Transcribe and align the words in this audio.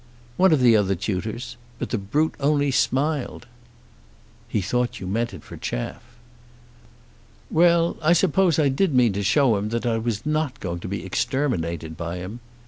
"One 0.35 0.51
of 0.51 0.61
the 0.61 0.75
other 0.75 0.95
tutors. 0.95 1.57
But 1.77 1.91
the 1.91 1.99
brute 1.99 2.33
only 2.39 2.71
smiled." 2.71 3.45
"He 4.47 4.59
thought 4.59 4.99
you 4.99 5.05
meant 5.05 5.31
it 5.31 5.43
for 5.43 5.57
chaff." 5.57 6.01
"Well; 7.51 7.97
I 8.01 8.13
suppose 8.13 8.57
I 8.57 8.67
did 8.67 8.95
mean 8.95 9.13
to 9.13 9.21
show 9.21 9.57
him 9.57 9.69
that 9.69 9.85
I 9.85 9.99
was 9.99 10.25
not 10.25 10.59
going 10.59 10.79
to 10.79 10.87
be 10.87 11.05
exterminated 11.05 11.97
by 11.97 12.17
him. 12.17 12.39